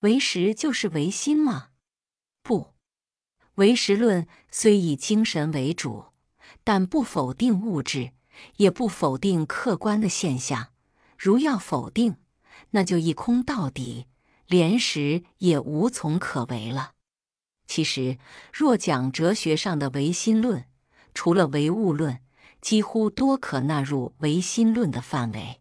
[0.00, 1.68] 唯识就是唯心吗？
[2.42, 2.74] 不，
[3.56, 6.06] 唯识论虽以精神为主，
[6.64, 8.12] 但不否定物质，
[8.56, 10.68] 也不否定客观的现象。
[11.18, 12.16] 如要否定，
[12.70, 14.06] 那就一空到底，
[14.46, 16.92] 连识也无从可为了。
[17.66, 18.18] 其实，
[18.52, 20.66] 若讲哲学上的唯心论，
[21.12, 22.20] 除了唯物论，
[22.62, 25.60] 几乎多可纳入唯心论的范围。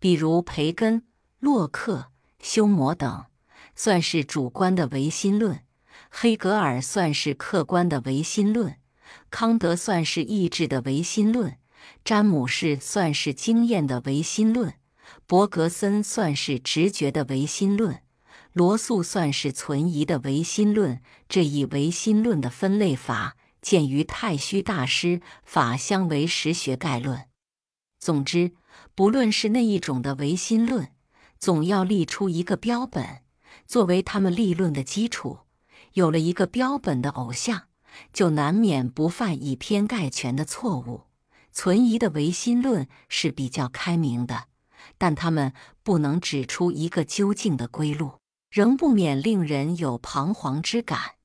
[0.00, 1.06] 比如培根、
[1.38, 2.10] 洛克、
[2.40, 3.26] 休谟等，
[3.74, 5.56] 算是主观的唯心论；
[6.10, 8.74] 黑格尔算是客观的唯心论；
[9.30, 11.52] 康德算是意志的唯心论；
[12.04, 14.72] 詹姆士算是经验的唯心论；
[15.26, 17.96] 伯格森算是直觉的唯心论；
[18.52, 21.00] 罗素算是存疑的唯心论。
[21.28, 27.18] 这一唯心论的分类法，见于太虚大师《法相唯识学概论》。
[27.98, 28.52] 总之。
[28.94, 30.88] 不论是那一种的唯心论，
[31.38, 33.21] 总要立出一个标本，
[33.66, 35.40] 作为他们立论的基础。
[35.94, 37.64] 有了一个标本的偶像，
[38.12, 41.02] 就难免不犯以偏概全的错误。
[41.52, 44.44] 存疑的唯心论是比较开明的，
[44.96, 48.12] 但他们不能指出一个究竟的归路，
[48.50, 51.16] 仍不免令人有彷徨之感。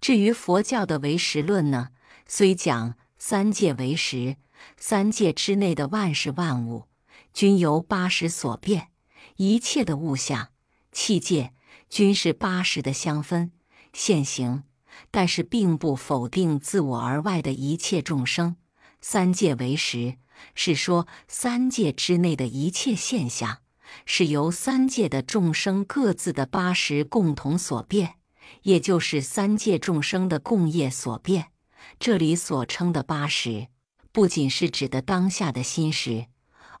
[0.00, 1.88] 至于佛教的唯识论呢，
[2.26, 4.36] 虽讲三界唯识。
[4.76, 6.88] 三界之内的万事万物，
[7.32, 8.88] 均由八识所变；
[9.36, 10.48] 一切的物象、
[10.92, 11.52] 器界，
[11.88, 13.52] 均是八十的相分
[13.92, 14.64] 现行。
[15.10, 18.56] 但是，并不否定自我而外的一切众生。
[19.00, 20.16] 三界为实，
[20.56, 23.58] 是说三界之内的一切现象，
[24.04, 28.14] 是由三界的众生各自的八十共同所变，
[28.62, 31.52] 也就是三界众生的共业所变。
[32.00, 33.68] 这里所称的八十。
[34.10, 36.26] 不仅是指的当下的心识，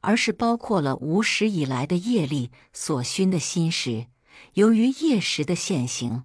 [0.00, 4.06] 而是包括了无始以来的业力所熏的心识。
[4.54, 6.24] 由于业识的现行，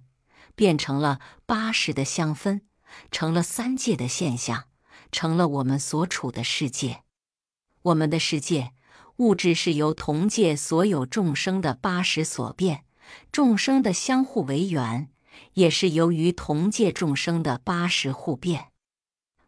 [0.54, 2.62] 变成了八识的相分，
[3.10, 4.64] 成了三界的现象，
[5.10, 7.02] 成了我们所处的世界。
[7.82, 8.72] 我们的世界
[9.16, 12.84] 物质是由同界所有众生的八识所变，
[13.30, 15.10] 众生的相互为缘，
[15.54, 18.68] 也是由于同界众生的八识互变。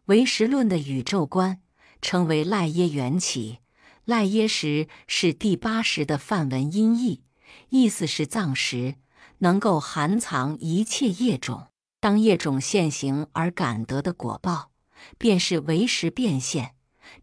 [0.05, 1.61] 唯识论的宇宙观
[2.01, 3.59] 称为赖耶缘起，
[4.07, 7.23] 赖耶识是第八识的梵文音译，
[7.67, 8.95] 意思是藏识，
[9.39, 11.67] 能够含藏一切业种。
[11.99, 14.71] 当业种现行而感得的果报，
[15.17, 16.75] 便是唯识变现。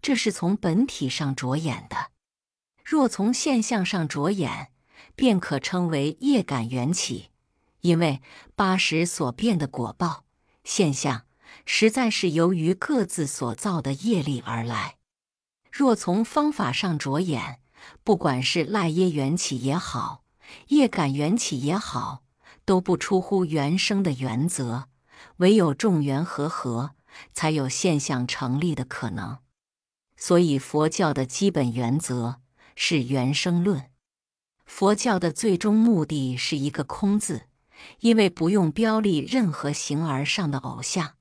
[0.03, 2.11] 这是从本体上着眼的；
[2.85, 4.69] 若从现象上着眼，
[5.17, 7.31] 便可称为业感缘起，
[7.81, 8.21] 因为
[8.55, 10.27] 八识所变的果报
[10.65, 11.23] 现象。
[11.65, 14.97] 实在是由于各自所造的业力而来。
[15.77, 17.59] 若从方法上着眼，
[18.05, 20.23] 不管是赖耶缘起也好，
[20.69, 22.23] 业感缘起也好，
[22.65, 24.85] 都不出乎原生的原则。
[25.39, 26.93] 唯有众缘和合，
[27.33, 29.39] 才有现象成立的可能。
[30.17, 32.37] 所以佛教的基本原则
[32.77, 33.91] 是原生论。
[34.65, 37.49] 佛教的最终目的是一个空字，
[37.99, 41.15] 因为不用标立任何形而上的偶像。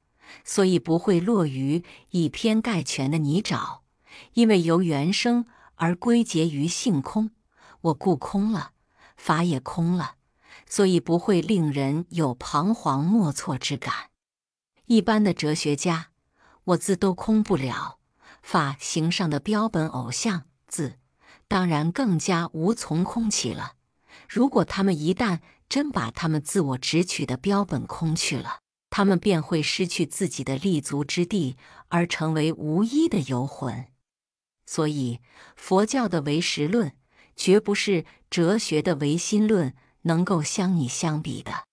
[0.44, 3.80] 所以不会落于以偏概全的泥沼，
[4.34, 7.32] 因为由原生而归结于性空，
[7.82, 8.72] 我故空了，
[9.18, 10.16] 法也空了，
[10.66, 14.10] 所以不会令人有彷徨莫措之感。
[14.86, 16.08] 一般的哲学家，
[16.66, 18.00] 我字都空不了，
[18.42, 21.00] 法形上的标本偶像字，
[21.48, 23.74] 当然更加无从空起了。
[24.30, 28.60] 如果他们一旦真把他们自我直取的标本空去了，
[28.90, 31.58] 他们便会失去自己的立足之地，
[31.88, 33.88] 而成为无依的游魂。
[34.74, 35.20] 所以，
[35.56, 36.94] 佛教的唯识论
[37.36, 41.68] 绝不是哲学的唯心论能够相拟相比的。